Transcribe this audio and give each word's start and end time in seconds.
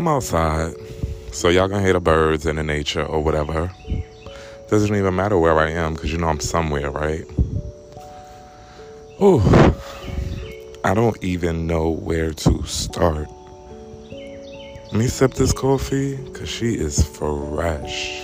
I'm 0.00 0.08
outside, 0.08 0.72
so 1.30 1.50
y'all 1.50 1.68
gonna 1.68 1.82
hear 1.82 1.92
the 1.92 2.00
birds 2.00 2.46
and 2.46 2.58
the 2.58 2.62
nature 2.62 3.04
or 3.04 3.22
whatever. 3.22 3.70
Doesn't 4.70 4.96
even 4.96 5.14
matter 5.14 5.36
where 5.36 5.58
I 5.58 5.72
am 5.72 5.92
because 5.92 6.10
you 6.10 6.16
know 6.16 6.28
I'm 6.28 6.40
somewhere, 6.40 6.90
right? 6.90 7.26
Ooh, 9.20 9.42
I 10.84 10.94
don't 10.94 11.22
even 11.22 11.66
know 11.66 11.90
where 11.90 12.32
to 12.32 12.62
start. 12.62 13.28
Let 14.10 14.94
me 14.94 15.06
sip 15.06 15.34
this 15.34 15.52
coffee 15.52 16.16
because 16.16 16.48
she 16.48 16.76
is 16.76 17.06
fresh. 17.06 18.22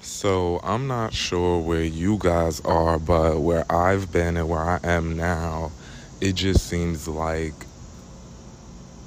So 0.00 0.58
I'm 0.64 0.88
not 0.88 1.14
sure 1.14 1.60
where 1.60 1.84
you 1.84 2.18
guys 2.18 2.60
are, 2.62 2.98
but 2.98 3.40
where 3.40 3.64
I've 3.70 4.10
been 4.10 4.36
and 4.36 4.48
where 4.48 4.64
I 4.64 4.80
am 4.82 5.16
now, 5.16 5.70
it 6.22 6.36
just 6.36 6.68
seems 6.68 7.08
like 7.08 7.52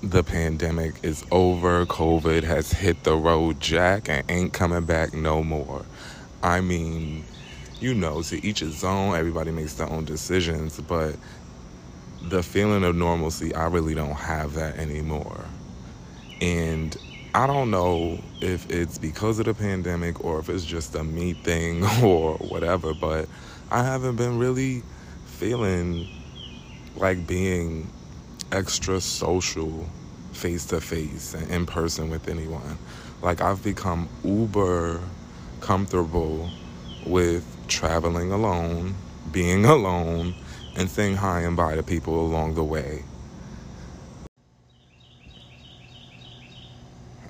the 0.04 0.22
pandemic 0.22 0.96
is 1.02 1.24
over. 1.32 1.86
COVID 1.86 2.44
has 2.44 2.74
hit 2.74 3.06
the 3.06 3.16
road 3.16 3.62
jack 3.62 4.10
and 4.10 4.30
ain't 4.30 4.52
coming 4.52 4.84
back 4.84 5.14
no 5.14 5.42
more. 5.42 5.86
I 6.44 6.60
mean, 6.60 7.24
you 7.80 7.94
know, 7.94 8.22
to 8.22 8.46
each 8.46 8.60
his 8.60 8.84
own, 8.84 9.16
everybody 9.16 9.52
makes 9.52 9.76
their 9.76 9.90
own 9.90 10.04
decisions, 10.04 10.82
but 10.82 11.16
the 12.22 12.44
feeling 12.44 12.84
of 12.84 12.98
normalcy, 12.98 13.56
I 13.56 13.68
really 13.68 13.96
don't 13.96 14.12
have 14.12 14.56
that 14.56 14.76
anymore. 14.78 15.46
And 16.42 16.98
I 17.34 17.48
don't 17.48 17.72
know 17.72 18.20
if 18.42 18.70
it's 18.70 18.98
because 18.98 19.40
of 19.40 19.46
the 19.46 19.54
pandemic 19.54 20.22
or 20.22 20.40
if 20.40 20.50
it's 20.50 20.66
just 20.66 20.94
a 20.96 21.04
me 21.06 21.32
thing 21.32 21.86
or 22.04 22.34
whatever, 22.40 22.94
but 22.94 23.30
I 23.72 23.84
haven't 23.84 24.18
been 24.18 24.38
really 24.38 24.84
feeling 25.28 26.10
like 26.98 27.28
being 27.28 27.90
extra 28.52 29.02
social 29.02 29.88
face 30.34 30.66
to 30.66 30.82
face 30.82 31.34
and 31.34 31.50
in 31.50 31.66
person 31.66 32.10
with 32.10 32.28
anyone. 32.28 32.78
Like 33.22 33.42
I've 33.42 33.64
become 33.64 34.08
uber 34.24 35.02
comfortable 35.62 36.50
with 37.06 37.46
traveling 37.68 38.32
alone, 38.32 38.96
being 39.32 39.66
alone, 39.78 40.36
and 40.76 40.90
saying 40.90 41.16
hi 41.16 41.42
and 41.42 41.56
bye 41.56 41.76
to 41.76 41.84
people 41.84 42.20
along 42.26 42.56
the 42.56 42.64
way. 42.64 43.04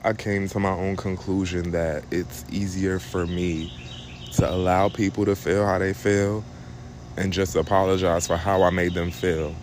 I 0.03 0.13
came 0.13 0.47
to 0.49 0.59
my 0.59 0.69
own 0.69 0.97
conclusion 0.97 1.71
that 1.71 2.03
it's 2.11 2.45
easier 2.51 2.99
for 2.99 3.25
me 3.25 3.73
to 4.33 4.47
allow 4.47 4.89
people 4.89 5.25
to 5.25 5.35
feel 5.35 5.65
how 5.65 5.79
they 5.79 5.93
feel 5.93 6.43
and 7.17 7.31
just 7.31 7.55
apologize 7.55 8.27
for 8.27 8.37
how 8.37 8.63
I 8.63 8.69
made 8.69 8.93
them 8.93 9.11
feel 9.11 9.55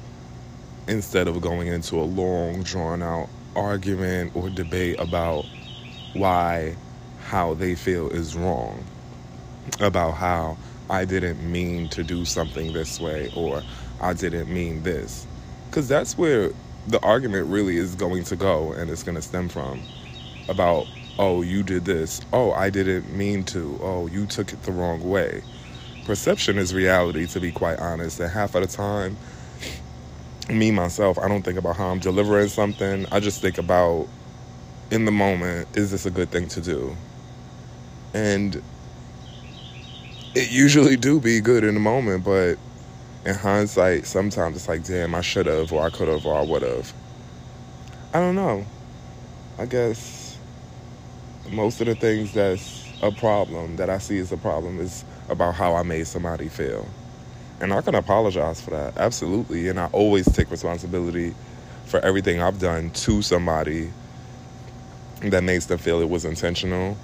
instead 0.88 1.28
of 1.28 1.40
going 1.40 1.68
into 1.68 1.96
a 1.96 2.02
long, 2.02 2.62
drawn 2.62 3.02
out 3.02 3.28
argument 3.54 4.34
or 4.34 4.48
debate 4.50 4.98
about 4.98 5.44
why 6.14 6.74
how 7.20 7.54
they 7.54 7.74
feel 7.74 8.08
is 8.08 8.36
wrong, 8.36 8.84
about 9.80 10.12
how 10.12 10.56
I 10.90 11.04
didn't 11.04 11.50
mean 11.50 11.88
to 11.90 12.02
do 12.02 12.24
something 12.24 12.72
this 12.72 13.00
way 13.00 13.32
or 13.36 13.62
I 14.00 14.12
didn't 14.12 14.52
mean 14.52 14.82
this. 14.82 15.26
Because 15.70 15.88
that's 15.88 16.18
where 16.18 16.50
the 16.88 17.00
argument 17.00 17.46
really 17.48 17.76
is 17.76 17.94
going 17.94 18.24
to 18.24 18.36
go 18.36 18.72
and 18.72 18.90
it's 18.90 19.02
going 19.02 19.14
to 19.14 19.22
stem 19.22 19.48
from 19.48 19.80
about, 20.48 20.86
oh, 21.18 21.42
you 21.42 21.62
did 21.62 21.84
this. 21.84 22.20
Oh, 22.32 22.52
I 22.52 22.68
didn't 22.68 23.14
mean 23.16 23.44
to. 23.44 23.78
Oh, 23.80 24.06
you 24.08 24.26
took 24.26 24.52
it 24.52 24.62
the 24.64 24.72
wrong 24.72 25.08
way. 25.08 25.42
Perception 26.04 26.58
is 26.58 26.74
reality, 26.74 27.26
to 27.28 27.40
be 27.40 27.52
quite 27.52 27.78
honest. 27.78 28.18
And 28.20 28.30
half 28.30 28.54
of 28.54 28.62
the 28.62 28.68
time, 28.68 29.16
me, 30.48 30.70
myself, 30.70 31.18
I 31.18 31.28
don't 31.28 31.42
think 31.42 31.58
about 31.58 31.76
how 31.76 31.88
I'm 31.88 32.00
delivering 32.00 32.48
something. 32.48 33.06
I 33.12 33.20
just 33.20 33.40
think 33.40 33.58
about, 33.58 34.08
in 34.90 35.04
the 35.04 35.12
moment, 35.12 35.68
is 35.76 35.90
this 35.90 36.04
a 36.04 36.10
good 36.10 36.30
thing 36.30 36.48
to 36.48 36.60
do? 36.60 36.96
And 38.14 38.62
it 40.34 40.50
usually 40.50 40.96
do 40.96 41.20
be 41.20 41.40
good 41.40 41.62
in 41.62 41.74
the 41.74 41.80
moment, 41.80 42.24
but 42.24 42.56
in 43.24 43.34
hindsight, 43.34 44.06
sometimes 44.06 44.56
it's 44.56 44.68
like, 44.68 44.84
damn, 44.84 45.14
I 45.14 45.20
should 45.20 45.46
have, 45.46 45.72
or 45.72 45.84
I 45.84 45.90
could 45.90 46.08
have, 46.08 46.26
or 46.26 46.34
I 46.34 46.42
would 46.42 46.62
have. 46.62 46.92
I 48.12 48.20
don't 48.20 48.34
know. 48.34 48.66
I 49.58 49.66
guess 49.66 50.36
most 51.50 51.80
of 51.80 51.86
the 51.86 51.94
things 51.94 52.32
that's 52.32 52.81
a 53.02 53.10
problem 53.10 53.76
that 53.76 53.90
I 53.90 53.98
see 53.98 54.18
as 54.18 54.32
a 54.32 54.36
problem 54.36 54.78
is 54.78 55.04
about 55.28 55.54
how 55.54 55.74
I 55.74 55.82
made 55.82 56.06
somebody 56.06 56.48
feel. 56.48 56.86
And 57.60 57.72
I 57.72 57.80
can 57.82 57.94
apologize 57.94 58.60
for 58.60 58.70
that, 58.70 58.96
absolutely. 58.96 59.68
And 59.68 59.78
I 59.78 59.86
always 59.86 60.26
take 60.32 60.50
responsibility 60.50 61.34
for 61.86 62.00
everything 62.00 62.40
I've 62.40 62.58
done 62.58 62.90
to 62.90 63.22
somebody 63.22 63.92
that 65.20 65.44
makes 65.44 65.66
them 65.66 65.78
feel 65.78 66.00
it 66.00 66.08
was 66.08 66.24
intentional. 66.24 66.96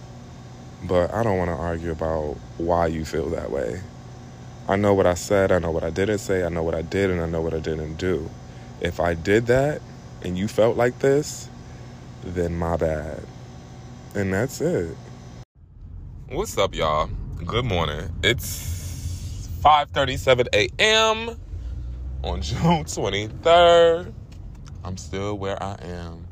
But 0.84 1.12
I 1.12 1.22
don't 1.22 1.38
want 1.38 1.50
to 1.50 1.56
argue 1.56 1.91
about 1.91 2.37
why 2.56 2.87
you 2.87 3.04
feel 3.04 3.28
that 3.31 3.50
way. 3.50 3.81
I 4.69 4.76
know 4.76 4.94
what 4.94 5.06
I 5.06 5.14
said, 5.14 5.50
I 5.50 5.58
know 5.58 5.70
what 5.70 5.82
I 5.82 5.91
didn't 5.91 6.19
say, 6.19 6.44
I 6.44 6.48
know 6.48 6.62
what 6.62 6.75
I 6.75 6.82
did, 6.82 7.10
and 7.10 7.20
I 7.20 7.26
know 7.26 7.41
what 7.41 7.54
I 7.54 7.58
didn't 7.58 7.97
do. 7.97 8.28
If 8.81 9.00
I 9.00 9.14
did 9.14 9.47
that 9.47 9.81
and 10.22 10.38
you 10.38 10.47
felt 10.47 10.76
like 10.76 10.98
this, 10.98 11.48
then 12.22 12.54
my 12.56 12.76
bad. 12.76 13.25
And 14.14 14.32
that's 14.32 14.60
it. 14.60 14.97
What's 16.30 16.58
up, 16.58 16.74
y'all? 16.74 17.08
Good 17.46 17.64
morning. 17.64 18.14
It's 18.22 19.48
5:37 19.62 20.48
a.m. 20.52 21.40
on 22.22 22.42
June 22.42 22.84
23rd. 22.84 24.12
I'm 24.84 24.98
still 24.98 25.38
where 25.38 25.60
I 25.62 25.76
am. 25.80 26.26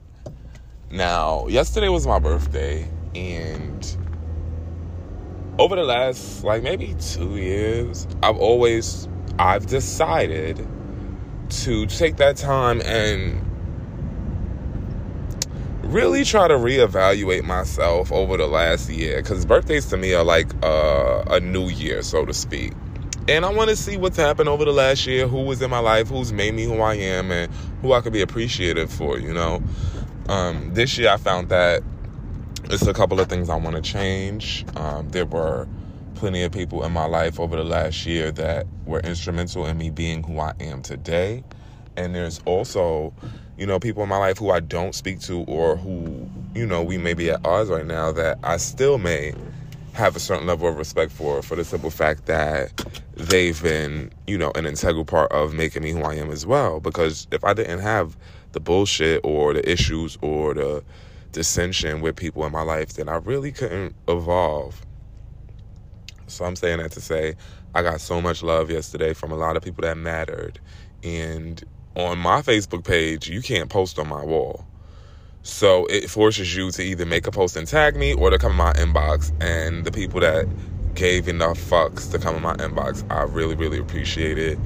Now, 0.90 1.46
yesterday 1.46 1.88
was 1.88 2.06
my 2.06 2.18
birthday 2.18 2.86
and 3.14 3.96
over 5.58 5.76
the 5.76 5.84
last 5.84 6.44
like 6.44 6.62
maybe 6.62 6.94
2 7.00 7.36
years, 7.36 8.06
I've 8.22 8.36
always 8.36 9.08
I've 9.38 9.64
decided 9.64 10.58
to 11.48 11.86
take 11.86 12.18
that 12.18 12.36
time 12.36 12.82
and 12.82 13.45
really 15.96 16.24
try 16.24 16.46
to 16.46 16.52
reevaluate 16.52 17.42
myself 17.42 18.12
over 18.12 18.36
the 18.36 18.46
last 18.46 18.90
year 18.90 19.22
because 19.22 19.46
birthdays 19.46 19.86
to 19.86 19.96
me 19.96 20.12
are 20.12 20.22
like 20.22 20.46
uh, 20.62 21.24
a 21.28 21.40
new 21.40 21.70
year, 21.70 22.02
so 22.02 22.26
to 22.26 22.34
speak. 22.34 22.74
And 23.28 23.46
I 23.46 23.50
want 23.50 23.70
to 23.70 23.76
see 23.76 23.96
what's 23.96 24.18
happened 24.18 24.50
over 24.50 24.66
the 24.66 24.74
last 24.74 25.06
year, 25.06 25.26
who 25.26 25.40
was 25.40 25.62
in 25.62 25.70
my 25.70 25.78
life, 25.78 26.08
who's 26.08 26.34
made 26.34 26.52
me 26.52 26.64
who 26.64 26.82
I 26.82 26.96
am, 26.96 27.32
and 27.32 27.50
who 27.80 27.94
I 27.94 28.02
could 28.02 28.12
be 28.12 28.20
appreciative 28.20 28.92
for, 28.92 29.18
you 29.18 29.32
know. 29.32 29.62
Um, 30.28 30.74
this 30.74 30.98
year 30.98 31.08
I 31.08 31.16
found 31.16 31.48
that 31.48 31.82
it's 32.64 32.86
a 32.86 32.92
couple 32.92 33.18
of 33.18 33.30
things 33.30 33.48
I 33.48 33.56
want 33.56 33.76
to 33.76 33.82
change. 33.82 34.66
Um, 34.76 35.08
there 35.08 35.24
were 35.24 35.66
plenty 36.14 36.42
of 36.42 36.52
people 36.52 36.84
in 36.84 36.92
my 36.92 37.06
life 37.06 37.40
over 37.40 37.56
the 37.56 37.64
last 37.64 38.04
year 38.04 38.30
that 38.32 38.66
were 38.84 39.00
instrumental 39.00 39.64
in 39.64 39.78
me 39.78 39.88
being 39.88 40.22
who 40.22 40.40
I 40.40 40.52
am 40.60 40.82
today. 40.82 41.42
And 41.96 42.14
there's 42.14 42.42
also 42.44 43.14
you 43.58 43.66
know, 43.66 43.78
people 43.78 44.02
in 44.02 44.08
my 44.08 44.18
life 44.18 44.38
who 44.38 44.50
I 44.50 44.60
don't 44.60 44.94
speak 44.94 45.20
to 45.20 45.40
or 45.44 45.76
who, 45.76 46.28
you 46.54 46.66
know, 46.66 46.82
we 46.82 46.98
may 46.98 47.14
be 47.14 47.30
at 47.30 47.44
odds 47.46 47.70
right 47.70 47.86
now 47.86 48.12
that 48.12 48.38
I 48.42 48.58
still 48.58 48.98
may 48.98 49.34
have 49.94 50.14
a 50.14 50.20
certain 50.20 50.46
level 50.46 50.68
of 50.68 50.76
respect 50.76 51.10
for, 51.10 51.40
for 51.40 51.56
the 51.56 51.64
simple 51.64 51.90
fact 51.90 52.26
that 52.26 52.84
they've 53.14 53.60
been, 53.62 54.12
you 54.26 54.36
know, 54.36 54.52
an 54.54 54.66
integral 54.66 55.06
part 55.06 55.32
of 55.32 55.54
making 55.54 55.82
me 55.82 55.90
who 55.90 56.02
I 56.02 56.14
am 56.14 56.30
as 56.30 56.44
well. 56.44 56.80
Because 56.80 57.26
if 57.32 57.44
I 57.44 57.54
didn't 57.54 57.80
have 57.80 58.16
the 58.52 58.60
bullshit 58.60 59.22
or 59.24 59.54
the 59.54 59.70
issues 59.70 60.18
or 60.20 60.52
the 60.52 60.84
dissension 61.32 62.02
with 62.02 62.16
people 62.16 62.44
in 62.44 62.52
my 62.52 62.62
life, 62.62 62.94
then 62.94 63.08
I 63.08 63.16
really 63.16 63.52
couldn't 63.52 63.94
evolve. 64.06 64.82
So 66.26 66.44
I'm 66.44 66.56
saying 66.56 66.78
that 66.78 66.92
to 66.92 67.00
say 67.00 67.36
I 67.74 67.82
got 67.82 68.00
so 68.00 68.20
much 68.20 68.42
love 68.42 68.70
yesterday 68.70 69.14
from 69.14 69.32
a 69.32 69.36
lot 69.36 69.56
of 69.56 69.62
people 69.62 69.82
that 69.82 69.96
mattered. 69.96 70.60
And 71.02 71.62
on 71.96 72.18
my 72.18 72.42
Facebook 72.42 72.84
page, 72.84 73.28
you 73.28 73.40
can't 73.40 73.70
post 73.70 73.98
on 73.98 74.08
my 74.08 74.22
wall. 74.22 74.64
So 75.42 75.86
it 75.86 76.10
forces 76.10 76.54
you 76.54 76.70
to 76.72 76.82
either 76.82 77.06
make 77.06 77.26
a 77.26 77.30
post 77.30 77.56
and 77.56 77.66
tag 77.66 77.96
me 77.96 78.12
or 78.12 78.30
to 78.30 78.38
come 78.38 78.52
in 78.52 78.58
my 78.58 78.72
inbox. 78.74 79.32
And 79.40 79.84
the 79.84 79.92
people 79.92 80.20
that 80.20 80.46
gave 80.94 81.28
enough 81.28 81.58
fucks 81.58 82.10
to 82.10 82.18
come 82.18 82.36
in 82.36 82.42
my 82.42 82.56
inbox, 82.56 83.04
I 83.10 83.22
really, 83.22 83.54
really 83.54 83.78
appreciate 83.78 84.38
it. 84.38 84.58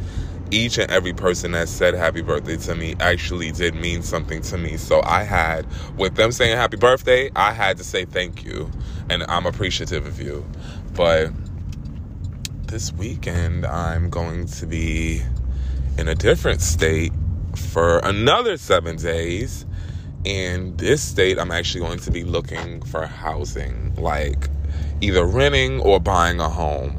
Each 0.50 0.78
and 0.78 0.90
every 0.90 1.12
person 1.12 1.52
that 1.52 1.68
said 1.68 1.94
happy 1.94 2.22
birthday 2.22 2.56
to 2.56 2.74
me 2.74 2.96
actually 2.98 3.52
did 3.52 3.74
mean 3.74 4.02
something 4.02 4.40
to 4.42 4.58
me. 4.58 4.76
So 4.76 5.00
I 5.04 5.22
had, 5.22 5.66
with 5.96 6.16
them 6.16 6.32
saying 6.32 6.56
happy 6.56 6.76
birthday, 6.76 7.30
I 7.36 7.52
had 7.52 7.76
to 7.76 7.84
say 7.84 8.04
thank 8.04 8.44
you. 8.44 8.70
And 9.08 9.22
I'm 9.24 9.46
appreciative 9.46 10.06
of 10.06 10.20
you. 10.20 10.44
But 10.94 11.30
this 12.66 12.92
weekend, 12.92 13.66
I'm 13.66 14.10
going 14.10 14.46
to 14.46 14.66
be 14.66 15.22
in 15.98 16.08
a 16.08 16.14
different 16.14 16.62
state 16.62 17.12
for 17.56 17.98
another 18.00 18.56
seven 18.56 18.96
days. 18.96 19.66
In 20.24 20.76
this 20.76 21.02
state, 21.02 21.38
I'm 21.38 21.50
actually 21.50 21.80
going 21.80 21.98
to 22.00 22.10
be 22.10 22.24
looking 22.24 22.82
for 22.82 23.06
housing, 23.06 23.94
like 23.96 24.48
either 25.00 25.24
renting 25.24 25.80
or 25.80 26.00
buying 26.00 26.40
a 26.40 26.48
home. 26.48 26.96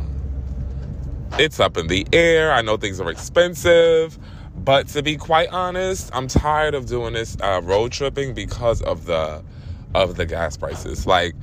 It's 1.40 1.60
up 1.60 1.78
in 1.78 1.88
the 1.88 2.08
air. 2.14 2.52
I 2.52 2.62
know 2.62 2.78
things 2.78 3.00
are 3.00 3.10
expensive, 3.10 4.18
But 4.56 4.88
to 4.90 5.04
be 5.04 5.18
quite 5.18 5.50
honest, 5.50 6.12
I'm 6.14 6.28
tired 6.28 6.76
of 6.76 6.86
doing 6.86 7.14
this 7.14 7.38
uh, 7.42 7.62
road 7.64 7.92
tripping 7.92 8.34
because 8.34 8.82
of 8.82 9.06
the 9.06 9.44
of 9.96 10.16
the 10.16 10.26
gas 10.26 10.58
prices. 10.58 11.08
Like 11.08 11.34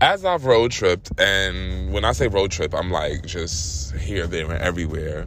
as 0.00 0.24
I've 0.24 0.44
road 0.44 0.72
tripped, 0.72 1.12
and 1.18 1.92
when 1.92 2.04
I 2.04 2.12
say 2.12 2.28
road 2.28 2.50
trip, 2.50 2.74
I'm 2.74 2.90
like 2.90 3.24
just 3.24 3.94
here, 3.96 4.26
there, 4.26 4.50
and 4.50 4.62
everywhere. 4.62 5.26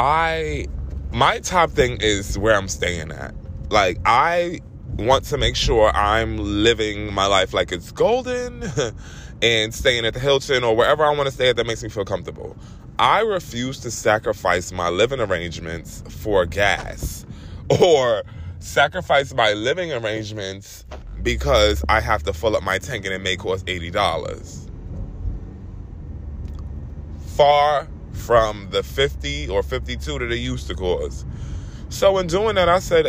I 0.00 0.64
my 1.12 1.40
top 1.40 1.72
thing 1.72 1.98
is 2.00 2.38
where 2.38 2.56
I'm 2.56 2.68
staying 2.68 3.12
at. 3.12 3.34
Like 3.68 3.98
I 4.06 4.60
want 4.96 5.24
to 5.24 5.36
make 5.36 5.56
sure 5.56 5.94
I'm 5.94 6.38
living 6.38 7.12
my 7.12 7.26
life 7.26 7.52
like 7.52 7.70
it's 7.70 7.92
golden 7.92 8.64
and 9.42 9.74
staying 9.74 10.06
at 10.06 10.14
the 10.14 10.20
Hilton 10.20 10.64
or 10.64 10.74
wherever 10.74 11.04
I 11.04 11.10
want 11.10 11.26
to 11.26 11.30
stay 11.30 11.50
at 11.50 11.56
that 11.56 11.66
makes 11.66 11.82
me 11.82 11.90
feel 11.90 12.06
comfortable. 12.06 12.56
I 12.98 13.20
refuse 13.20 13.78
to 13.80 13.90
sacrifice 13.90 14.72
my 14.72 14.88
living 14.88 15.20
arrangements 15.20 16.02
for 16.08 16.46
gas 16.46 17.26
or 17.82 18.22
sacrifice 18.58 19.34
my 19.34 19.52
living 19.52 19.92
arrangements 19.92 20.86
because 21.22 21.84
I 21.90 22.00
have 22.00 22.22
to 22.22 22.32
fill 22.32 22.56
up 22.56 22.62
my 22.62 22.78
tank 22.78 23.04
and 23.04 23.12
it 23.12 23.20
may 23.20 23.36
cost 23.36 23.66
$80. 23.66 24.70
Far 27.36 27.86
from 28.12 28.68
the 28.70 28.82
50 28.82 29.48
or 29.48 29.62
52 29.62 30.18
that 30.18 30.32
it 30.32 30.36
used 30.36 30.66
to 30.68 30.74
cost. 30.74 31.26
So 31.88 32.18
in 32.18 32.26
doing 32.26 32.54
that, 32.54 32.68
I 32.68 32.78
said, 32.78 33.06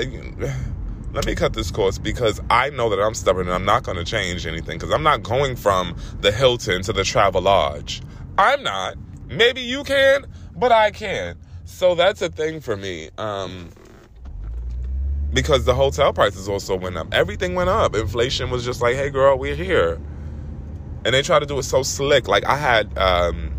let 1.13 1.25
me 1.25 1.35
cut 1.35 1.53
this 1.53 1.71
cost 1.71 2.01
because 2.03 2.41
I 2.49 2.69
know 2.69 2.89
that 2.89 2.99
I'm 2.99 3.13
stubborn 3.13 3.47
and 3.47 3.53
I'm 3.53 3.65
not 3.65 3.83
going 3.83 3.97
to 3.97 4.03
change 4.03 4.47
anything 4.47 4.77
because 4.77 4.93
I'm 4.93 5.03
not 5.03 5.23
going 5.23 5.55
from 5.55 5.95
the 6.21 6.31
Hilton 6.31 6.81
to 6.83 6.93
the 6.93 7.01
Travelodge. 7.01 8.01
I'm 8.37 8.63
not. 8.63 8.95
Maybe 9.27 9.61
you 9.61 9.83
can, 9.83 10.25
but 10.55 10.71
I 10.71 10.91
can. 10.91 11.37
So 11.65 11.95
that's 11.95 12.21
a 12.21 12.29
thing 12.29 12.59
for 12.59 12.75
me. 12.75 13.09
Um, 13.17 13.69
because 15.33 15.65
the 15.65 15.75
hotel 15.75 16.11
prices 16.13 16.49
also 16.49 16.75
went 16.75 16.97
up. 16.97 17.13
Everything 17.13 17.55
went 17.55 17.69
up. 17.69 17.95
Inflation 17.95 18.49
was 18.49 18.65
just 18.65 18.81
like, 18.81 18.95
hey, 18.95 19.09
girl, 19.09 19.37
we're 19.37 19.55
here. 19.55 19.99
And 21.05 21.13
they 21.13 21.21
try 21.21 21.39
to 21.39 21.45
do 21.45 21.57
it 21.59 21.63
so 21.63 21.83
slick. 21.83 22.27
Like 22.27 22.45
I 22.45 22.57
had, 22.57 22.97
um, 22.97 23.51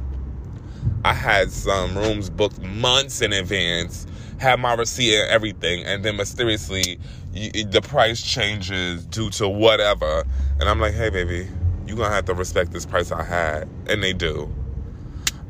I 1.04 1.14
had 1.14 1.50
some 1.50 1.96
rooms 1.96 2.30
booked 2.30 2.60
months 2.60 3.20
in 3.22 3.32
advance, 3.32 4.06
had 4.38 4.60
my 4.60 4.74
receipt 4.74 5.18
and 5.20 5.30
everything, 5.30 5.84
and 5.84 6.04
then 6.04 6.16
mysteriously 6.16 6.98
you, 7.32 7.64
the 7.64 7.80
price 7.80 8.22
changes 8.22 9.04
due 9.06 9.30
to 9.30 9.48
whatever. 9.48 10.24
And 10.60 10.68
I'm 10.68 10.80
like, 10.80 10.94
hey, 10.94 11.10
baby, 11.10 11.48
you're 11.86 11.96
gonna 11.96 12.14
have 12.14 12.26
to 12.26 12.34
respect 12.34 12.72
this 12.72 12.86
price 12.86 13.10
I 13.10 13.22
had. 13.22 13.68
And 13.88 14.02
they 14.02 14.12
do. 14.12 14.52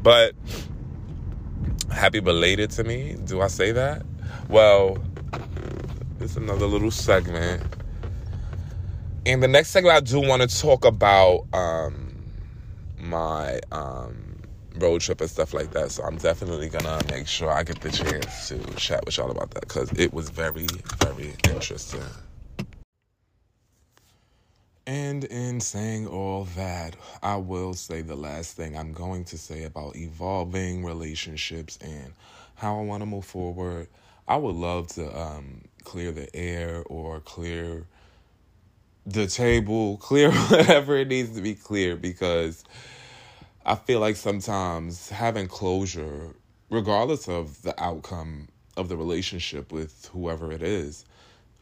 But 0.03 0.35
happy 1.93 2.21
belated 2.21 2.71
to 2.73 2.85
me. 2.85 3.17
Do 3.25 3.41
I 3.41 3.49
say 3.49 3.73
that? 3.73 4.03
Well, 4.49 4.99
it's 6.21 6.37
another 6.37 6.67
little 6.67 6.91
segment. 6.91 7.63
And 9.25 9.43
the 9.43 9.49
next 9.49 9.69
segment, 9.69 9.97
I 9.97 10.01
do 10.01 10.21
want 10.21 10.43
to 10.43 10.61
talk 10.61 10.85
about 10.85 11.47
um, 11.53 12.17
my 12.99 13.61
um, 13.71 14.32
road 14.77 15.01
trip 15.01 15.21
and 15.21 15.31
stuff 15.31 15.55
like 15.55 15.71
that. 15.73 15.91
So 15.91 16.03
I'm 16.05 16.17
definitely 16.17 16.69
gonna 16.69 17.01
make 17.11 17.27
sure 17.27 17.51
I 17.51 17.63
get 17.63 17.81
the 17.81 17.91
chance 17.91 18.49
to 18.49 18.59
chat 18.75 19.05
with 19.05 19.17
y'all 19.17 19.31
about 19.31 19.51
that 19.53 19.63
because 19.63 19.93
it 19.93 20.13
was 20.13 20.31
very, 20.31 20.67
very 21.01 21.35
interesting. 21.45 22.03
And 24.87 25.25
in 25.25 25.61
saying 25.61 26.09
all 26.09 26.45
that, 26.57 26.97
I 27.23 27.37
will 27.37 27.75
say 27.75 28.03
the 28.03 28.17
last 28.17 28.57
thing 28.57 28.77
I'm 28.77 28.93
going 28.93 29.25
to 29.27 29.39
say 29.39 29.63
about 29.65 29.97
evolving 29.97 30.85
relationships 30.85 31.79
and 31.81 32.13
how 32.57 32.79
I 32.79 32.83
want 32.83 33.03
to 33.03 33.07
move 33.07 33.25
forward. 33.25 33.89
I 34.27 34.37
would 34.37 34.57
love 34.57 34.89
to 34.89 35.21
um, 35.21 35.63
clear 35.85 36.11
the 36.11 36.35
air 36.35 36.83
or 36.87 37.21
clear 37.21 37.87
the 39.07 39.27
table, 39.29 39.97
clear 40.03 40.33
whatever 40.33 40.97
it 40.97 41.09
needs 41.09 41.37
to 41.37 41.43
be 41.43 41.55
clear 41.55 41.97
because 41.97 42.65
I 43.65 43.77
feel 43.77 44.01
like 44.01 44.17
sometimes 44.17 45.09
having 45.11 45.47
closure, 45.47 46.35
regardless 46.71 47.29
of 47.29 47.63
the 47.63 47.81
outcome 47.83 48.49
of 48.77 48.89
the 48.89 48.97
relationship 48.97 49.71
with 49.71 50.09
whoever 50.13 50.51
it 50.51 50.63
is, 50.63 51.05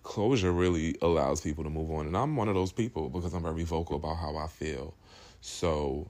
closure 0.02 0.52
really 0.52 0.96
allows 1.02 1.40
people 1.42 1.64
to 1.64 1.70
move 1.70 1.90
on. 1.90 2.06
And 2.06 2.16
I'm 2.16 2.36
one 2.36 2.48
of 2.48 2.54
those 2.54 2.72
people 2.72 3.10
because 3.10 3.34
I'm 3.34 3.42
very 3.42 3.64
vocal 3.64 3.96
about 3.96 4.16
how 4.16 4.36
I 4.36 4.46
feel. 4.46 4.94
So 5.42 6.08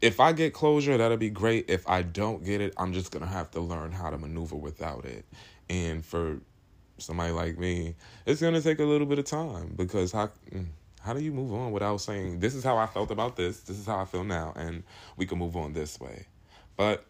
if 0.00 0.18
I 0.20 0.32
get 0.32 0.52
closure, 0.52 0.96
that'll 0.96 1.16
be 1.16 1.30
great. 1.30 1.70
If 1.70 1.88
I 1.88 2.02
don't 2.02 2.44
get 2.44 2.60
it, 2.60 2.74
I'm 2.76 2.92
just 2.92 3.12
going 3.12 3.24
to 3.24 3.30
have 3.30 3.50
to 3.52 3.60
learn 3.60 3.92
how 3.92 4.10
to 4.10 4.18
maneuver 4.18 4.56
without 4.56 5.04
it. 5.04 5.24
And 5.70 6.04
for 6.04 6.38
somebody 6.98 7.32
like 7.32 7.58
me, 7.58 7.94
it's 8.24 8.40
going 8.40 8.54
to 8.54 8.62
take 8.62 8.80
a 8.80 8.84
little 8.84 9.06
bit 9.06 9.18
of 9.18 9.24
time 9.26 9.74
because 9.76 10.12
how 10.12 10.30
how 11.06 11.14
do 11.14 11.20
you 11.22 11.30
move 11.30 11.54
on 11.54 11.70
without 11.70 11.98
saying 11.98 12.40
this 12.40 12.56
is 12.56 12.64
how 12.64 12.76
I 12.76 12.86
felt 12.86 13.12
about 13.12 13.36
this, 13.36 13.60
this 13.60 13.78
is 13.78 13.86
how 13.86 14.00
I 14.00 14.04
feel 14.04 14.24
now 14.24 14.52
and 14.56 14.82
we 15.16 15.24
can 15.24 15.38
move 15.38 15.56
on 15.56 15.72
this 15.72 16.00
way. 16.00 16.26
But 16.76 17.06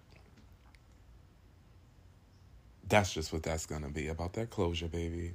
that's 2.86 3.12
just 3.12 3.32
what 3.32 3.42
that's 3.42 3.64
to 3.64 3.88
be 3.88 4.08
about 4.08 4.34
that 4.34 4.50
closure, 4.50 4.86
baby. 4.86 5.32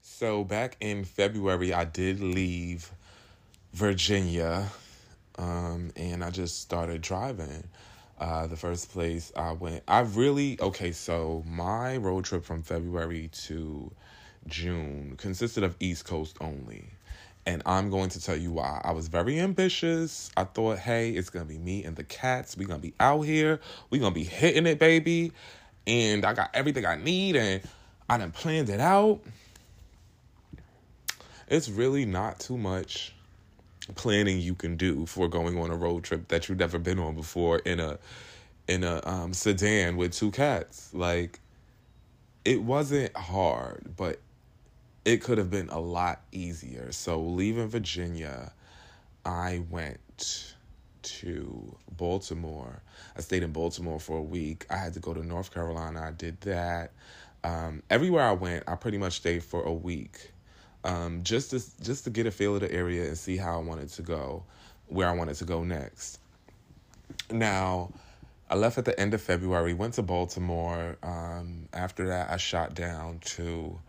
So 0.00 0.44
back 0.44 0.76
in 0.78 1.04
February, 1.04 1.74
I 1.74 1.84
did 1.84 2.20
leave 2.20 2.92
Virginia 3.72 4.68
um, 5.38 5.90
and 5.96 6.22
I 6.22 6.30
just 6.30 6.60
started 6.60 7.02
driving. 7.02 7.64
Uh, 8.20 8.46
the 8.46 8.56
first 8.56 8.92
place 8.92 9.32
I 9.34 9.50
went, 9.50 9.82
I 9.88 10.00
really, 10.00 10.56
okay, 10.60 10.92
so 10.92 11.42
my 11.48 11.96
road 11.96 12.24
trip 12.24 12.44
from 12.44 12.62
February 12.62 13.28
to 13.46 13.90
June 14.46 15.14
consisted 15.16 15.64
of 15.64 15.76
East 15.80 16.04
Coast 16.04 16.36
only. 16.40 16.84
And 17.44 17.62
I'm 17.66 17.90
going 17.90 18.08
to 18.10 18.22
tell 18.22 18.36
you 18.36 18.52
why. 18.52 18.80
I 18.84 18.92
was 18.92 19.08
very 19.08 19.40
ambitious. 19.40 20.30
I 20.36 20.44
thought, 20.44 20.78
hey, 20.78 21.10
it's 21.10 21.28
going 21.28 21.44
to 21.44 21.52
be 21.52 21.58
me 21.58 21.84
and 21.84 21.96
the 21.96 22.04
cats. 22.04 22.56
We're 22.56 22.68
going 22.68 22.80
to 22.80 22.86
be 22.86 22.94
out 23.00 23.22
here. 23.22 23.60
We're 23.90 24.00
going 24.00 24.12
to 24.12 24.20
be 24.20 24.24
hitting 24.24 24.66
it, 24.66 24.78
baby. 24.78 25.32
And 25.86 26.24
I 26.24 26.34
got 26.34 26.50
everything 26.54 26.86
I 26.86 26.96
need 26.96 27.34
and 27.34 27.60
I 28.08 28.18
done 28.18 28.30
planned 28.30 28.68
it 28.68 28.78
out. 28.78 29.20
It's 31.48 31.68
really 31.68 32.04
not 32.04 32.38
too 32.38 32.56
much 32.56 33.12
planning 33.94 34.38
you 34.38 34.54
can 34.54 34.76
do 34.76 35.06
for 35.06 35.28
going 35.28 35.58
on 35.58 35.70
a 35.70 35.76
road 35.76 36.04
trip 36.04 36.28
that 36.28 36.48
you've 36.48 36.58
never 36.58 36.78
been 36.78 36.98
on 36.98 37.14
before 37.14 37.58
in 37.58 37.80
a 37.80 37.98
in 38.68 38.84
a 38.84 39.00
um, 39.04 39.32
sedan 39.32 39.96
with 39.96 40.12
two 40.12 40.30
cats. 40.30 40.94
Like 40.94 41.40
it 42.44 42.62
wasn't 42.62 43.16
hard, 43.16 43.94
but 43.96 44.20
it 45.04 45.22
could 45.22 45.38
have 45.38 45.50
been 45.50 45.68
a 45.68 45.80
lot 45.80 46.22
easier. 46.32 46.92
So 46.92 47.20
leaving 47.20 47.68
Virginia, 47.68 48.52
I 49.24 49.62
went 49.70 50.54
to 51.02 51.76
Baltimore. 51.96 52.82
I 53.16 53.20
stayed 53.20 53.42
in 53.42 53.52
Baltimore 53.52 53.98
for 53.98 54.18
a 54.18 54.22
week. 54.22 54.66
I 54.70 54.76
had 54.76 54.94
to 54.94 55.00
go 55.00 55.12
to 55.12 55.24
North 55.24 55.52
Carolina. 55.52 56.02
I 56.02 56.12
did 56.12 56.40
that. 56.42 56.92
Um, 57.44 57.82
everywhere 57.90 58.24
I 58.24 58.32
went, 58.32 58.64
I 58.68 58.76
pretty 58.76 58.98
much 58.98 59.14
stayed 59.14 59.42
for 59.42 59.64
a 59.64 59.72
week, 59.72 60.30
um, 60.84 61.24
just 61.24 61.50
to 61.50 61.82
just 61.82 62.04
to 62.04 62.10
get 62.10 62.26
a 62.26 62.30
feel 62.30 62.54
of 62.54 62.60
the 62.60 62.72
area 62.72 63.06
and 63.06 63.18
see 63.18 63.36
how 63.36 63.58
I 63.58 63.62
wanted 63.62 63.88
to 63.90 64.02
go, 64.02 64.44
where 64.86 65.08
I 65.08 65.12
wanted 65.12 65.34
to 65.36 65.44
go 65.44 65.64
next. 65.64 66.20
Now, 67.30 67.92
I 68.48 68.54
left 68.54 68.78
at 68.78 68.84
the 68.84 68.98
end 68.98 69.12
of 69.12 69.20
February. 69.20 69.74
Went 69.74 69.94
to 69.94 70.02
Baltimore. 70.02 70.96
Um, 71.02 71.68
after 71.72 72.06
that, 72.08 72.30
I 72.30 72.36
shot 72.36 72.74
down 72.74 73.18
to 73.20 73.80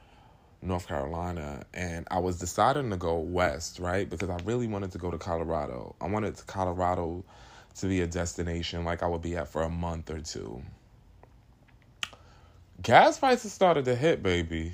North 0.64 0.88
Carolina, 0.88 1.66
and 1.74 2.08
I 2.10 2.20
was 2.20 2.40
deciding 2.40 2.90
to 2.90 2.98
go 2.98 3.20
west, 3.20 3.80
right? 3.80 4.10
Because 4.10 4.30
I 4.30 4.38
really 4.46 4.68
wanted 4.68 4.92
to 4.94 4.98
go 4.98 5.12
to 5.12 5.18
Colorado. 5.18 5.96
I 6.00 6.08
wanted 6.08 6.36
to 6.38 6.44
Colorado 6.46 7.24
to 7.76 7.88
be 7.88 8.02
a 8.02 8.08
destination 8.08 8.86
like 8.86 9.04
I 9.04 9.08
would 9.08 9.22
be 9.22 9.36
at 9.36 9.48
for 9.48 9.64
a 9.64 9.70
month 9.70 10.10
or 10.10 10.20
two. 10.20 10.62
Gas 12.82 13.20
prices 13.20 13.54
started 13.54 13.86
to 13.86 13.96
hit, 13.96 14.24
baby. 14.24 14.74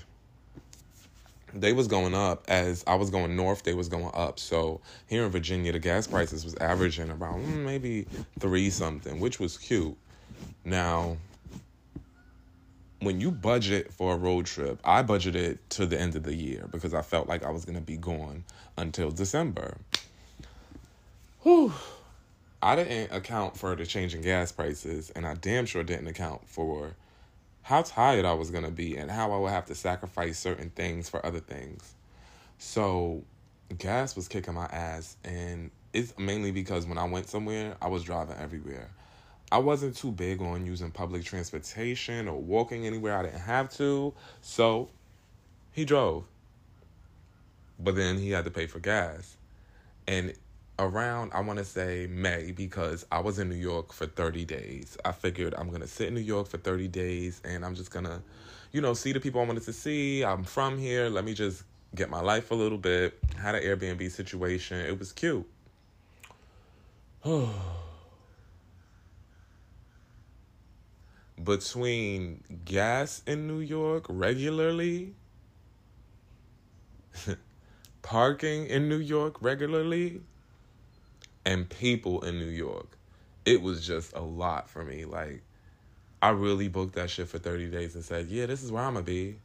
They 1.53 1.74
was 1.74 1.88
going 1.88 2.13
up 2.13 2.46
as 2.48 2.84
I 2.86 2.96
was 2.96 3.10
going 3.10 3.36
north. 3.36 3.63
They 3.63 3.74
was 3.74 3.89
going 3.89 4.12
up. 4.13 4.39
So 4.39 4.81
here 5.08 5.25
in 5.25 5.31
Virginia, 5.31 5.72
the 5.72 5.79
gas 5.79 6.05
prices 6.05 6.46
was 6.46 6.55
averaging 6.55 7.10
around 7.10 7.46
mm, 7.46 7.65
maybe 7.65 8.05
three 8.39 8.69
something, 8.69 9.19
which 9.19 9.39
was 9.39 9.58
cute. 9.58 9.98
Now 10.63 11.17
when 13.01 13.22
you 13.22 13.32
budget 13.32 13.94
for 13.94 14.13
a 14.13 14.18
road 14.18 14.46
trip, 14.46 14.79
I 14.84 15.03
budgeted 15.03 15.60
to 15.70 15.86
the 15.86 16.00
end 16.00 16.15
of 16.15 16.24
the 16.24 16.36
year 16.36 16.68
because 16.70 16.94
I 16.94 17.01
felt 17.01 17.27
like 17.27 17.44
I 17.44 17.51
was 17.51 17.65
gonna 17.65 17.82
be 17.82 17.98
gone 17.98 18.44
until 18.77 19.12
December. 19.12 19.77
Whew. 21.44 21.74
I 22.62 22.75
didn't 22.75 23.15
account 23.15 23.56
for 23.56 23.74
the 23.75 23.86
change 23.86 24.13
in 24.13 24.22
gas 24.22 24.51
prices, 24.51 25.12
and 25.12 25.25
I 25.25 25.36
damn 25.36 25.65
sure 25.65 25.82
didn't 25.82 26.08
account 26.08 26.48
for 26.50 26.96
how 27.62 27.84
tired 27.84 28.25
I 28.25 28.34
was 28.34 28.51
gonna 28.51 28.72
be 28.72 28.98
and 28.98 29.10
how 29.10 29.32
I 29.32 29.38
would 29.38 29.51
have 29.51 29.65
to 29.68 29.75
sacrifice 29.75 30.38
certain 30.38 30.70
things 30.72 31.08
for 31.08 31.25
other 31.25 31.39
things. 31.39 31.94
So, 32.58 33.24
gas 33.77 34.18
was 34.18 34.27
kicking 34.27 34.56
my 34.56 34.65
ass, 34.65 35.15
and 35.24 35.72
it's 35.94 36.18
mainly 36.18 36.51
because 36.51 36.86
when 36.86 36.98
I 36.98 37.06
went 37.06 37.29
somewhere, 37.29 37.77
I 37.82 37.88
was 37.88 38.03
driving 38.03 38.36
everywhere. 38.38 38.89
I 39.51 39.58
wasn't 39.58 39.96
too 39.96 40.12
big 40.12 40.41
on 40.41 40.65
using 40.65 40.91
public 40.91 41.24
transportation 41.24 42.27
or 42.27 42.39
walking 42.39 42.86
anywhere 42.86 43.18
I 43.18 43.24
didn't 43.24 43.39
have 43.39 43.70
to. 43.77 44.13
So 44.41 44.89
he 45.72 45.86
drove. 45.86 46.25
But 47.79 47.96
then 47.96 48.18
he 48.18 48.29
had 48.32 48.46
to 48.46 48.51
pay 48.51 48.68
for 48.68 48.79
gas. 48.79 49.38
And 50.08 50.34
around, 50.77 51.32
I 51.34 51.41
want 51.41 51.58
to 51.60 51.65
say 51.65 52.08
May, 52.08 52.51
because 52.51 53.06
I 53.12 53.20
was 53.20 53.39
in 53.39 53.50
New 53.50 53.56
York 53.56 53.91
for 53.91 54.06
30 54.06 54.46
days. 54.46 54.98
I 55.03 55.12
figured 55.12 55.56
I'm 55.58 55.70
going 55.70 55.82
to 55.82 55.88
sit 55.88 56.10
in 56.10 56.13
New 56.13 56.22
York 56.22 56.48
for 56.48 56.58
30 56.58 56.88
days 56.88 57.41
and 57.44 57.65
I'm 57.65 57.74
just 57.74 57.91
going 57.91 58.06
to, 58.06 58.22
you 58.72 58.82
know, 58.82 58.94
see 58.94 59.13
the 59.13 59.20
people 59.20 59.41
I 59.41 59.46
wanted 59.46 59.63
to 59.63 59.74
see. 59.74 60.24
I'm 60.24 60.44
from 60.44 60.77
here. 60.77 61.10
Let 61.10 61.25
me 61.25 61.34
just 61.34 61.63
get 61.96 62.10
my 62.10 62.22
life 62.22 62.51
a 62.51 62.56
little 62.56 62.77
bit. 62.77 63.18
Had 63.41 63.56
an 63.56 63.63
Airbnb 63.63 64.12
situation. 64.12 64.79
It 64.79 65.00
was 65.00 65.12
cute. 65.12 65.48
Between 71.41 72.43
gas 72.65 73.22
in 73.25 73.48
New 73.48 73.60
York 73.60 74.05
regularly, 74.10 75.15
parking 78.01 78.67
in 78.67 78.89
New 78.89 78.98
York 78.98 79.41
regularly, 79.41 80.22
and 81.46 81.69
people 81.69 82.22
in 82.22 82.38
New 82.38 82.46
York, 82.46 82.98
it 83.46 83.62
was 83.62 83.86
just 83.86 84.13
a 84.15 84.22
lot 84.22 84.69
for 84.69 84.84
me. 84.84 85.05
Like, 85.05 85.43
I 86.22 86.29
really 86.29 86.67
booked 86.67 86.96
that 86.96 87.10
shit 87.10 87.29
for 87.29 87.39
30 87.39 87.69
days 87.69 87.96
and 87.96 88.03
said, 88.03 88.27
yeah, 88.27 88.46
this 88.46 88.62
is 88.62 88.72
where 88.72 88.84
I'm 88.84 88.93
gonna 88.93 89.05
be. 89.05 89.39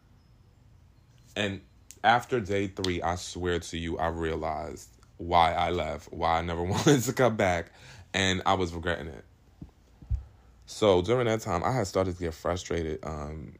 And 1.36 1.60
after 2.02 2.40
day 2.40 2.66
three, 2.68 3.00
I 3.00 3.16
swear 3.16 3.60
to 3.60 3.78
you, 3.78 3.98
I 3.98 4.08
realized 4.08 4.88
why 5.16 5.52
I 5.52 5.70
left, 5.70 6.12
why 6.12 6.38
I 6.38 6.42
never 6.42 6.62
wanted 6.64 7.02
to 7.02 7.12
come 7.12 7.36
back, 7.36 7.72
and 8.12 8.42
I 8.44 8.54
was 8.54 8.74
regretting 8.74 9.08
it. 9.08 9.24
So 10.66 11.02
during 11.02 11.26
that 11.26 11.40
time, 11.40 11.62
I 11.62 11.72
had 11.72 11.86
started 11.86 12.16
to 12.16 12.22
get 12.22 12.34
frustrated 12.34 12.98
um, 13.04 13.54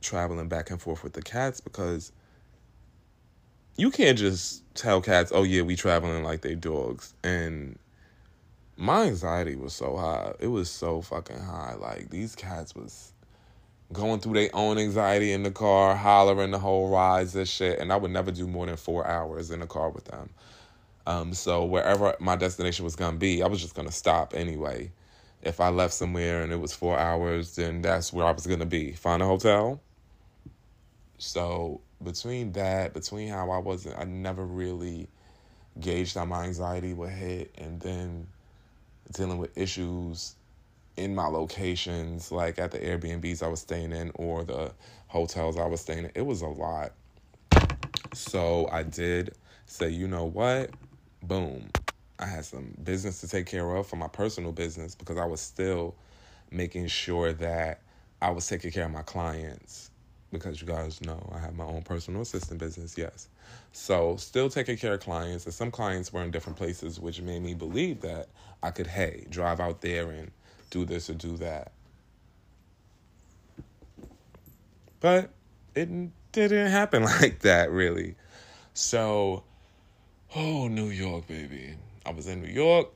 traveling 0.00 0.48
back 0.48 0.70
and 0.70 0.80
forth 0.80 1.04
with 1.04 1.12
the 1.12 1.22
cats 1.22 1.60
because 1.60 2.12
you 3.76 3.90
can't 3.90 4.18
just 4.18 4.62
tell 4.74 5.00
cats, 5.00 5.30
"Oh 5.34 5.42
yeah, 5.42 5.62
we 5.62 5.76
traveling 5.76 6.24
like 6.24 6.40
they 6.40 6.54
dogs," 6.54 7.14
and 7.22 7.78
my 8.76 9.04
anxiety 9.04 9.56
was 9.56 9.72
so 9.72 9.96
high. 9.96 10.32
It 10.40 10.46
was 10.46 10.70
so 10.70 11.02
fucking 11.02 11.40
high. 11.40 11.74
Like 11.74 12.10
these 12.10 12.34
cats 12.34 12.74
was 12.74 13.12
going 13.92 14.20
through 14.20 14.34
their 14.34 14.50
own 14.54 14.78
anxiety 14.78 15.32
in 15.32 15.42
the 15.42 15.50
car, 15.50 15.94
hollering 15.96 16.50
the 16.50 16.58
whole 16.58 16.88
rides 16.88 17.34
and 17.34 17.48
shit. 17.48 17.78
And 17.78 17.92
I 17.92 17.96
would 17.96 18.10
never 18.10 18.30
do 18.30 18.46
more 18.46 18.66
than 18.66 18.76
four 18.76 19.06
hours 19.06 19.50
in 19.50 19.60
the 19.60 19.66
car 19.66 19.90
with 19.90 20.04
them. 20.04 20.30
Um, 21.06 21.34
so 21.34 21.64
wherever 21.64 22.14
my 22.20 22.36
destination 22.36 22.84
was 22.84 22.96
gonna 22.96 23.16
be, 23.16 23.42
I 23.42 23.48
was 23.48 23.60
just 23.60 23.74
gonna 23.74 23.92
stop 23.92 24.34
anyway. 24.34 24.92
If 25.42 25.60
I 25.60 25.68
left 25.68 25.94
somewhere 25.94 26.42
and 26.42 26.52
it 26.52 26.56
was 26.56 26.74
four 26.74 26.98
hours, 26.98 27.56
then 27.56 27.82
that's 27.82 28.12
where 28.12 28.26
I 28.26 28.32
was 28.32 28.46
gonna 28.46 28.66
be. 28.66 28.92
Find 28.92 29.22
a 29.22 29.26
hotel. 29.26 29.80
So 31.18 31.80
between 32.02 32.52
that, 32.52 32.94
between 32.94 33.28
how 33.28 33.50
I 33.50 33.58
wasn't, 33.58 33.98
I 33.98 34.04
never 34.04 34.44
really 34.44 35.08
gauged 35.80 36.16
how 36.16 36.24
my 36.24 36.44
anxiety 36.44 36.92
would 36.92 37.10
hit, 37.10 37.54
and 37.58 37.80
then 37.80 38.26
dealing 39.12 39.38
with 39.38 39.56
issues 39.56 40.34
in 40.96 41.14
my 41.14 41.26
locations, 41.26 42.32
like 42.32 42.58
at 42.58 42.72
the 42.72 42.78
Airbnbs 42.78 43.42
I 43.42 43.48
was 43.48 43.60
staying 43.60 43.92
in 43.92 44.10
or 44.14 44.44
the 44.44 44.72
hotels 45.06 45.56
I 45.56 45.66
was 45.66 45.80
staying 45.80 46.04
in. 46.04 46.10
It 46.14 46.26
was 46.26 46.42
a 46.42 46.48
lot. 46.48 46.92
So 48.12 48.68
I 48.72 48.82
did 48.82 49.34
say, 49.66 49.88
you 49.88 50.08
know 50.08 50.24
what? 50.24 50.70
Boom. 51.22 51.70
I 52.18 52.26
had 52.26 52.44
some 52.44 52.74
business 52.82 53.20
to 53.20 53.28
take 53.28 53.46
care 53.46 53.76
of 53.76 53.86
for 53.86 53.96
my 53.96 54.08
personal 54.08 54.52
business 54.52 54.94
because 54.94 55.18
I 55.18 55.24
was 55.24 55.40
still 55.40 55.94
making 56.50 56.88
sure 56.88 57.32
that 57.34 57.80
I 58.20 58.30
was 58.30 58.46
taking 58.46 58.72
care 58.72 58.86
of 58.86 58.90
my 58.90 59.02
clients 59.02 59.90
because 60.32 60.60
you 60.60 60.66
guys 60.66 61.00
know 61.00 61.30
I 61.34 61.38
have 61.38 61.54
my 61.54 61.64
own 61.64 61.82
personal 61.82 62.22
assistant 62.22 62.60
business, 62.60 62.98
yes. 62.98 63.28
So, 63.72 64.16
still 64.16 64.50
taking 64.50 64.76
care 64.76 64.94
of 64.94 65.00
clients, 65.00 65.44
and 65.44 65.54
some 65.54 65.70
clients 65.70 66.12
were 66.12 66.22
in 66.22 66.30
different 66.30 66.58
places, 66.58 67.00
which 67.00 67.20
made 67.20 67.42
me 67.42 67.54
believe 67.54 68.00
that 68.02 68.28
I 68.62 68.70
could, 68.70 68.86
hey, 68.86 69.26
drive 69.30 69.60
out 69.60 69.80
there 69.80 70.10
and 70.10 70.30
do 70.70 70.84
this 70.84 71.08
or 71.08 71.14
do 71.14 71.36
that. 71.38 71.72
But 75.00 75.30
it 75.74 75.88
didn't 76.32 76.70
happen 76.70 77.02
like 77.20 77.40
that, 77.40 77.70
really. 77.70 78.16
So, 78.74 79.44
oh, 80.34 80.68
New 80.68 80.88
York, 80.90 81.26
baby. 81.26 81.76
I 82.08 82.12
was 82.12 82.26
in 82.26 82.40
New 82.40 82.48
York. 82.48 82.88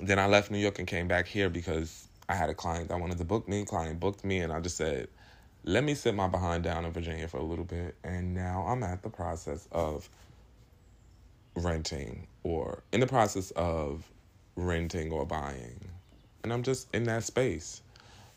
Then 0.00 0.18
I 0.18 0.26
left 0.26 0.50
New 0.50 0.58
York 0.58 0.78
and 0.78 0.88
came 0.88 1.06
back 1.06 1.26
here 1.26 1.50
because 1.50 2.08
I 2.30 2.34
had 2.34 2.48
a 2.48 2.54
client 2.54 2.88
that 2.88 2.98
wanted 2.98 3.18
to 3.18 3.24
book 3.24 3.46
me. 3.46 3.64
Client 3.66 4.00
booked 4.00 4.24
me, 4.24 4.38
and 4.38 4.52
I 4.52 4.60
just 4.60 4.78
said, 4.78 5.08
let 5.64 5.84
me 5.84 5.94
sit 5.94 6.14
my 6.14 6.26
behind 6.26 6.64
down 6.64 6.86
in 6.86 6.92
Virginia 6.92 7.28
for 7.28 7.36
a 7.36 7.42
little 7.42 7.64
bit. 7.64 7.94
And 8.04 8.34
now 8.34 8.64
I'm 8.66 8.82
at 8.82 9.02
the 9.02 9.10
process 9.10 9.68
of 9.70 10.08
renting 11.56 12.26
or 12.42 12.82
in 12.92 13.00
the 13.00 13.06
process 13.06 13.50
of 13.50 14.10
renting 14.54 15.12
or 15.12 15.26
buying. 15.26 15.78
And 16.42 16.52
I'm 16.52 16.62
just 16.62 16.88
in 16.94 17.04
that 17.04 17.22
space. 17.24 17.82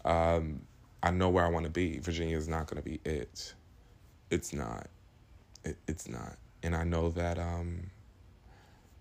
Um, 0.04 0.62
I 1.04 1.12
know 1.12 1.30
where 1.30 1.46
I 1.46 1.50
want 1.50 1.66
to 1.66 1.72
be. 1.72 2.00
Virginia 2.00 2.36
is 2.36 2.50
not 2.50 2.68
going 2.68 2.84
to 2.84 2.90
be 2.90 3.00
it. 3.10 3.54
It's 4.30 4.52
not. 4.52 4.88
It, 5.64 5.78
it's 5.88 6.10
not. 6.10 6.36
And 6.64 6.76
I 6.76 6.84
know 6.84 7.10
that 7.12 7.40
um, 7.40 7.92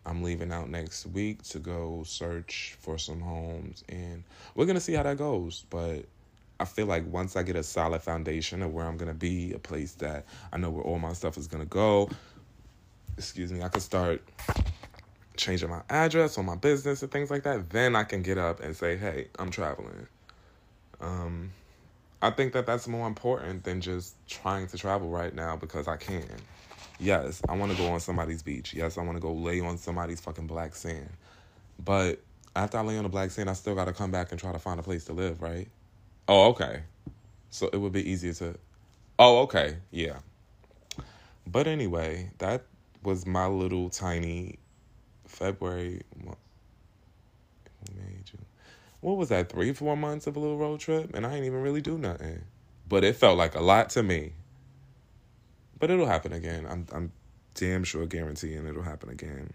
I'm 0.09 0.23
leaving 0.23 0.53
out 0.53 0.71
next 0.71 1.07
week 1.07 1.43
to 1.45 1.59
go 1.59 2.03
search 2.07 2.77
for 2.81 2.99
some 2.99 3.21
homes. 3.21 3.85
And 3.88 4.25
we're 4.55 4.65
to 4.67 4.81
see 4.81 4.95
how 4.95 5.03
that 5.03 5.19
goes. 5.19 5.65
But 5.69 6.07
I 6.59 6.65
feel 6.65 6.87
like 6.87 7.05
once 7.12 7.37
I 7.37 7.43
get 7.43 7.57
a 7.57 7.62
solid 7.62 8.03
foundation 8.03 8.62
of 8.62 8.73
where 8.73 8.87
I'm 8.87 8.97
gonna 8.97 9.15
be, 9.15 9.53
a 9.53 9.59
place 9.59 9.93
that 9.95 10.25
I 10.53 10.57
know 10.57 10.71
where 10.71 10.83
all 10.83 10.99
my 10.99 11.12
stuff 11.12 11.37
is 11.37 11.47
gonna 11.47 11.67
go, 11.67 12.09
excuse 13.17 13.53
me, 13.53 13.62
I 13.62 13.69
can 13.69 13.81
start 13.81 14.23
changing 15.37 15.71
my 15.71 15.83
address 15.88 16.38
on 16.38 16.47
my 16.47 16.57
business 16.57 17.03
and 17.03 17.12
things 17.12 17.31
like 17.31 17.45
that. 17.45 17.71
Then 17.71 17.95
I 17.95 18.05
can 18.05 18.23
get 18.23 18.38
up 18.38 18.61
and 18.61 18.75
say, 18.77 18.97
"Hey, 18.97 19.29
I'm 19.38 19.50
traveling." 19.50 20.09
Um, 21.00 21.53
I 22.21 22.31
think 22.31 22.53
that 22.55 22.67
that's 22.67 22.88
more 22.88 23.07
important 23.07 23.62
than 23.62 23.81
just 23.81 24.15
trying 24.29 24.67
to 24.69 24.79
travel 24.79 25.09
right 25.09 25.33
now 25.33 25.57
because 25.57 25.87
I 25.87 25.97
can. 25.97 26.29
Yes, 27.00 27.40
I 27.49 27.57
want 27.57 27.71
to 27.73 27.78
go 27.78 27.87
on 27.88 28.00
somebody's 28.00 28.43
beach. 28.43 28.75
Yes, 28.75 28.99
I 28.99 29.02
want 29.02 29.17
to 29.17 29.23
go 29.23 29.33
lay 29.33 29.61
on 29.61 29.78
somebody's 29.78 30.21
fucking 30.21 30.47
black 30.47 30.75
sand. 30.75 31.09
But 31.85 32.21
after 32.57 32.78
I 32.78 32.81
lay 32.81 32.97
on 32.97 33.05
the 33.05 33.09
black 33.09 33.31
sand, 33.31 33.49
I 33.49 33.52
still 33.52 33.75
got 33.75 33.85
to 33.85 33.93
come 33.93 34.11
back 34.11 34.33
and 34.33 34.40
try 34.40 34.52
to 34.52 34.59
find 34.59 34.81
a 34.81 34.83
place 34.83 35.05
to 35.05 35.12
live, 35.12 35.40
right? 35.40 35.69
Oh, 36.26 36.49
okay. 36.50 36.83
So 37.50 37.69
it 37.73 37.76
would 37.76 37.93
be 37.93 38.09
easier 38.09 38.33
to. 38.35 38.59
Oh, 39.19 39.43
okay. 39.43 39.76
Yeah. 39.90 40.19
But 41.47 41.67
anyway, 41.67 42.31
that 42.38 42.64
was 43.02 43.26
my 43.26 43.47
little 43.47 43.90
tiny 43.90 44.59
February. 45.26 46.02
What 49.00 49.17
was 49.17 49.28
that? 49.28 49.49
Three, 49.49 49.73
four 49.73 49.97
months 49.97 50.26
of 50.26 50.37
a 50.37 50.40
little 50.40 50.59
road 50.59 50.81
trip, 50.81 51.14
and 51.14 51.25
I 51.25 51.37
ain't 51.37 51.47
even 51.47 51.62
really 51.62 51.81
do 51.81 51.97
nothing. 51.97 52.43
But 52.88 53.05
it 53.05 53.14
felt 53.14 53.38
like 53.38 53.55
a 53.55 53.62
lot 53.62 53.90
to 53.90 54.02
me. 54.02 54.33
But 55.79 55.91
it'll 55.91 56.07
happen 56.07 56.33
again. 56.33 56.67
I'm 56.69 56.87
I'm 56.93 57.13
damn 57.55 57.85
sure 57.85 58.07
guaranteeing 58.07 58.67
it'll 58.67 58.83
happen 58.83 59.09
again. 59.09 59.53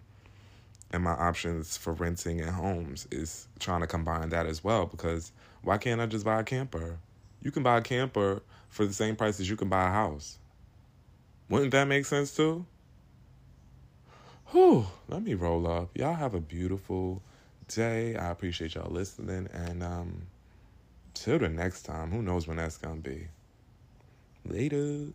And 0.92 1.03
my 1.03 1.12
options 1.12 1.75
for 1.75 1.94
renting 1.94 2.39
and 2.42 2.51
homes 2.51 3.08
is 3.12 3.48
trying 3.60 3.82
to 3.82 3.88
combine 3.88 4.30
that 4.30 4.46
as 4.46 4.63
well 4.63 4.86
because 4.86 5.32
why 5.63 5.77
can't 5.77 6.00
I 6.00 6.06
just 6.06 6.25
buy 6.25 6.39
a 6.39 6.44
camper? 6.44 7.00
You 7.42 7.51
can 7.51 7.63
buy 7.63 7.77
a 7.77 7.82
camper 7.82 8.44
for 8.70 8.86
the 8.86 8.94
same 8.94 9.15
price 9.15 9.39
as 9.39 9.50
you 9.50 9.56
can 9.56 9.70
buy 9.70 9.88
a 9.88 9.92
house. 9.92 10.38
Wouldn't 11.50 11.72
that 11.72 11.88
make 11.88 12.06
sense 12.06 12.36
too? 12.36 12.65
Whew, 14.48 14.86
let 15.08 15.24
me 15.24 15.34
roll 15.34 15.65
up. 15.68 15.98
Y'all 15.98 16.13
have 16.13 16.36
a 16.36 16.39
beautiful 16.39 17.22
day. 17.68 18.15
I 18.15 18.30
appreciate 18.30 18.75
y'all 18.75 18.92
listening. 18.92 19.50
And 19.51 19.82
um, 19.82 20.27
till 21.13 21.39
the 21.39 21.50
next 21.50 21.84
time, 21.84 22.12
who 22.12 22.22
knows 22.22 22.48
when 22.48 22.58
that's 22.58 22.77
going 22.77 23.01
to 23.01 23.10
be. 23.10 23.27
Later. 24.46 25.13